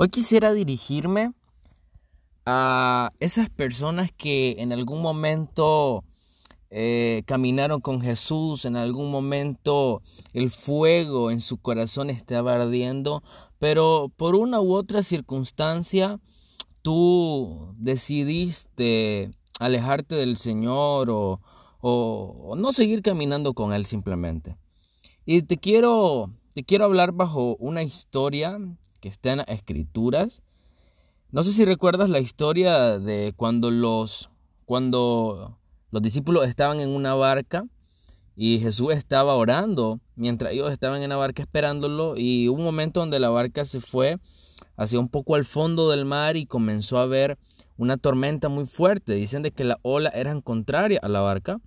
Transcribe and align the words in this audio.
Hoy 0.00 0.10
quisiera 0.10 0.52
dirigirme 0.52 1.32
a 2.46 3.10
esas 3.18 3.50
personas 3.50 4.12
que 4.16 4.54
en 4.58 4.72
algún 4.72 5.02
momento 5.02 6.04
eh, 6.70 7.24
caminaron 7.26 7.80
con 7.80 8.00
Jesús, 8.00 8.64
en 8.64 8.76
algún 8.76 9.10
momento 9.10 10.02
el 10.34 10.50
fuego 10.50 11.32
en 11.32 11.40
su 11.40 11.56
corazón 11.56 12.10
estaba 12.10 12.54
ardiendo, 12.54 13.24
pero 13.58 14.12
por 14.16 14.36
una 14.36 14.60
u 14.60 14.74
otra 14.74 15.02
circunstancia 15.02 16.20
tú 16.80 17.74
decidiste 17.76 19.32
alejarte 19.58 20.14
del 20.14 20.36
Señor 20.36 21.10
o, 21.10 21.40
o 21.80 22.54
no 22.56 22.70
seguir 22.70 23.02
caminando 23.02 23.52
con 23.52 23.72
Él 23.72 23.84
simplemente. 23.84 24.54
Y 25.26 25.42
te 25.42 25.56
quiero, 25.56 26.30
quiero 26.64 26.84
hablar 26.84 27.12
bajo 27.12 27.56
una 27.56 27.82
historia 27.82 28.58
que 29.00 29.08
está 29.08 29.32
en 29.32 29.40
escrituras. 29.46 30.42
No 31.30 31.42
sé 31.42 31.52
si 31.52 31.64
recuerdas 31.64 32.08
la 32.08 32.20
historia 32.20 32.98
de 32.98 33.32
cuando 33.36 33.70
los, 33.70 34.30
cuando 34.64 35.58
los 35.90 36.02
discípulos 36.02 36.48
estaban 36.48 36.80
en 36.80 36.90
una 36.90 37.14
barca 37.14 37.66
y 38.34 38.60
Jesús 38.60 38.92
estaba 38.92 39.34
orando 39.34 40.00
mientras 40.14 40.52
ellos 40.52 40.72
estaban 40.72 41.02
en 41.02 41.10
la 41.10 41.16
barca 41.16 41.42
esperándolo 41.42 42.16
y 42.16 42.48
hubo 42.48 42.58
un 42.58 42.64
momento 42.64 43.00
donde 43.00 43.20
la 43.20 43.30
barca 43.30 43.64
se 43.64 43.80
fue 43.80 44.18
hacia 44.76 45.00
un 45.00 45.08
poco 45.08 45.34
al 45.34 45.44
fondo 45.44 45.90
del 45.90 46.04
mar 46.04 46.36
y 46.36 46.46
comenzó 46.46 46.98
a 46.98 47.02
haber 47.02 47.38
una 47.76 47.96
tormenta 47.96 48.48
muy 48.48 48.64
fuerte. 48.64 49.14
Dicen 49.14 49.42
de 49.42 49.50
que 49.50 49.64
las 49.64 49.78
olas 49.82 50.12
eran 50.14 50.40
contrarias 50.40 51.02
a 51.02 51.08
la 51.08 51.20
barca. 51.20 51.60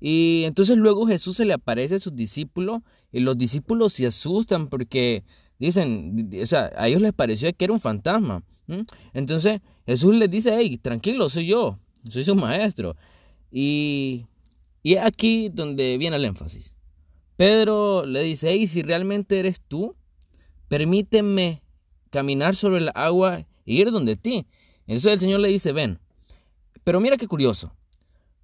Y 0.00 0.44
entonces 0.44 0.76
luego 0.78 1.06
Jesús 1.06 1.36
se 1.36 1.44
le 1.44 1.52
aparece 1.52 1.96
a 1.96 1.98
sus 1.98 2.16
discípulos 2.16 2.82
y 3.12 3.20
los 3.20 3.36
discípulos 3.36 3.92
se 3.92 4.06
asustan 4.06 4.68
porque 4.68 5.24
Dicen, 5.60 6.30
o 6.42 6.46
sea, 6.46 6.72
a 6.74 6.88
ellos 6.88 7.02
les 7.02 7.12
pareció 7.12 7.54
que 7.54 7.66
era 7.66 7.74
un 7.74 7.80
fantasma. 7.80 8.42
Entonces 9.12 9.60
Jesús 9.84 10.14
les 10.14 10.30
dice, 10.30 10.56
hey, 10.58 10.78
tranquilo, 10.78 11.28
soy 11.28 11.48
yo, 11.48 11.78
soy 12.08 12.24
su 12.24 12.34
maestro. 12.34 12.96
Y, 13.52 14.24
y 14.82 14.94
es 14.94 15.04
aquí 15.04 15.50
donde 15.50 15.98
viene 15.98 16.16
el 16.16 16.24
énfasis. 16.24 16.72
Pedro 17.36 18.06
le 18.06 18.22
dice, 18.22 18.48
hey, 18.50 18.66
si 18.66 18.80
realmente 18.80 19.38
eres 19.38 19.60
tú, 19.60 19.94
permíteme 20.68 21.62
caminar 22.08 22.56
sobre 22.56 22.78
el 22.78 22.90
agua 22.94 23.40
e 23.40 23.46
ir 23.66 23.90
donde 23.90 24.16
ti. 24.16 24.46
Entonces 24.86 25.12
el 25.12 25.18
Señor 25.18 25.40
le 25.40 25.48
dice, 25.48 25.72
ven. 25.72 25.98
Pero 26.84 27.00
mira 27.00 27.18
qué 27.18 27.28
curioso. 27.28 27.74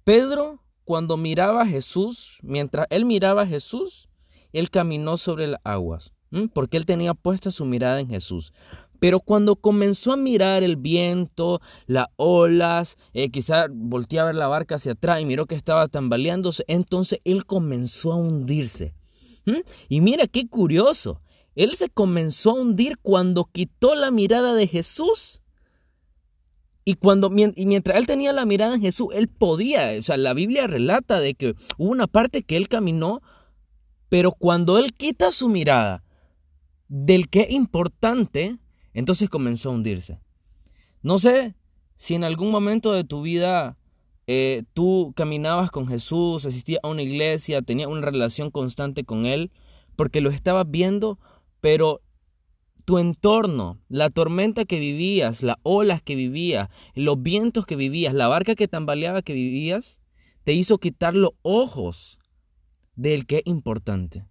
Pedro, 0.03 0.61
cuando 0.87 1.17
miraba 1.17 1.63
a 1.63 1.67
Jesús, 1.67 2.39
mientras 2.41 2.87
él 2.89 3.03
miraba 3.03 3.41
a 3.41 3.47
Jesús, 3.47 4.07
él 4.53 4.69
caminó 4.69 5.17
sobre 5.17 5.47
las 5.47 5.59
aguas 5.65 6.13
porque 6.53 6.77
él 6.77 6.85
tenía 6.85 7.13
puesta 7.13 7.51
su 7.51 7.65
mirada 7.65 7.99
en 7.99 8.09
Jesús. 8.09 8.53
Pero 8.99 9.19
cuando 9.19 9.57
comenzó 9.57 10.13
a 10.13 10.17
mirar 10.17 10.63
el 10.63 10.75
viento, 10.75 11.61
las 11.85 12.07
olas, 12.15 12.97
eh, 13.13 13.29
quizá 13.29 13.67
volteó 13.69 14.21
a 14.21 14.25
ver 14.25 14.35
la 14.35 14.47
barca 14.47 14.75
hacia 14.75 14.93
atrás 14.93 15.21
y 15.21 15.25
miró 15.25 15.45
que 15.45 15.55
estaba 15.55 15.87
tambaleándose, 15.87 16.63
entonces 16.67 17.19
él 17.23 17.45
comenzó 17.45 18.13
a 18.13 18.15
hundirse. 18.15 18.95
Y 19.87 20.01
mira 20.01 20.27
qué 20.27 20.47
curioso, 20.47 21.21
él 21.55 21.75
se 21.75 21.89
comenzó 21.89 22.51
a 22.51 22.61
hundir 22.61 22.97
cuando 23.01 23.45
quitó 23.45 23.95
la 23.95 24.11
mirada 24.11 24.53
de 24.53 24.67
Jesús. 24.67 25.41
Y, 26.87 26.93
cuando, 26.93 27.29
mientras 27.29 27.97
él 27.97 28.07
tenía 28.07 28.31
la 28.31 28.45
mirada 28.45 28.75
en 28.75 28.81
Jesús, 28.81 29.09
él 29.13 29.27
podía, 29.27 29.91
o 29.99 30.01
sea, 30.01 30.15
la 30.15 30.33
Biblia 30.33 30.67
relata 30.67 31.19
de 31.19 31.35
que 31.35 31.53
hubo 31.77 31.91
una 31.91 32.07
parte 32.07 32.43
que 32.43 32.55
él 32.55 32.69
caminó, 32.69 33.21
pero 34.07 34.31
cuando 34.31 34.77
él 34.77 34.93
quita 34.93 35.33
su 35.33 35.49
mirada 35.49 36.05
del 36.87 37.27
que 37.27 37.41
es 37.41 37.51
importante, 37.51 38.57
entonces 38.93 39.29
comenzó 39.29 39.67
a 39.67 39.73
hundirse. 39.73 40.21
No 41.01 41.17
sé 41.17 41.55
si 41.97 42.15
en 42.15 42.23
algún 42.23 42.51
momento 42.51 42.93
de 42.93 43.03
tu 43.03 43.21
vida 43.21 43.77
eh, 44.25 44.63
tú 44.71 45.11
caminabas 45.13 45.71
con 45.71 45.89
Jesús, 45.89 46.45
asistías 46.45 46.79
a 46.83 46.87
una 46.87 47.01
iglesia, 47.01 47.61
tenías 47.61 47.89
una 47.89 47.99
relación 47.99 48.49
constante 48.49 49.03
con 49.03 49.25
Él, 49.25 49.51
porque 49.97 50.21
lo 50.21 50.29
estabas 50.29 50.71
viendo, 50.71 51.19
pero 51.59 51.99
tu 52.87 52.99
entorno, 52.99 53.81
la 53.89 54.09
tormenta 54.09 54.63
que 54.63 54.79
vivías, 54.79 55.43
las 55.43 55.57
olas 55.63 56.01
que 56.01 56.15
vivías, 56.15 56.69
los 56.95 57.21
vientos 57.21 57.65
que 57.65 57.75
vivías, 57.75 58.13
la 58.13 58.29
barca 58.29 58.55
que 58.55 58.69
tambaleaba 58.69 59.21
que 59.23 59.33
vivías, 59.33 59.99
te 60.45 60.53
hizo 60.53 60.77
quitar 60.77 61.13
los 61.13 61.31
ojos 61.41 62.17
del 62.95 63.25
que 63.25 63.39
es 63.39 63.41
importante. 63.43 64.23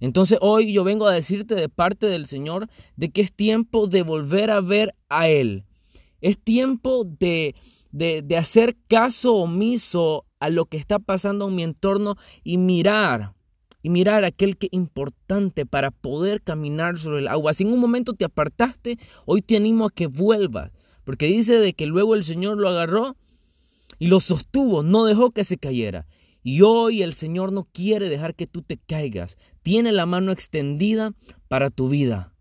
Entonces 0.00 0.38
hoy 0.40 0.72
yo 0.72 0.82
vengo 0.82 1.06
a 1.06 1.14
decirte 1.14 1.54
de 1.54 1.68
parte 1.68 2.06
del 2.06 2.26
Señor 2.26 2.68
de 2.96 3.12
que 3.12 3.20
es 3.20 3.32
tiempo 3.32 3.86
de 3.86 4.02
volver 4.02 4.50
a 4.50 4.60
ver 4.60 4.96
a 5.08 5.28
Él. 5.28 5.64
Es 6.20 6.42
tiempo 6.42 7.04
de, 7.04 7.54
de, 7.92 8.36
hacer 8.36 8.76
caso 8.88 9.36
omiso 9.36 10.26
a 10.40 10.50
lo 10.50 10.64
que 10.64 10.76
está 10.76 10.98
pasando 10.98 11.46
en 11.46 11.54
mi 11.54 11.62
entorno 11.62 12.16
y 12.42 12.58
mirar 12.58 13.32
y 13.82 13.90
mirar 13.90 14.24
aquel 14.24 14.56
que 14.56 14.66
es 14.66 14.72
importante 14.72 15.66
para 15.66 15.90
poder 15.90 16.42
caminar 16.42 16.98
sobre 16.98 17.20
el 17.20 17.28
agua. 17.28 17.54
Si 17.54 17.64
en 17.64 17.72
un 17.72 17.80
momento 17.80 18.14
te 18.14 18.24
apartaste, 18.24 18.98
hoy 19.26 19.42
te 19.42 19.56
animo 19.56 19.86
a 19.86 19.90
que 19.90 20.06
vuelvas, 20.06 20.70
porque 21.04 21.26
dice 21.26 21.58
de 21.58 21.72
que 21.74 21.86
luego 21.86 22.14
el 22.14 22.24
Señor 22.24 22.58
lo 22.58 22.68
agarró 22.68 23.16
y 23.98 24.06
lo 24.06 24.20
sostuvo, 24.20 24.82
no 24.82 25.04
dejó 25.04 25.30
que 25.30 25.44
se 25.44 25.58
cayera. 25.58 26.06
Y 26.44 26.62
hoy 26.62 27.02
el 27.02 27.14
Señor 27.14 27.52
no 27.52 27.68
quiere 27.72 28.08
dejar 28.08 28.34
que 28.34 28.48
tú 28.48 28.62
te 28.62 28.76
caigas. 28.76 29.36
Tiene 29.62 29.92
la 29.92 30.06
mano 30.06 30.32
extendida 30.32 31.12
para 31.48 31.70
tu 31.70 31.88
vida. 31.88 32.31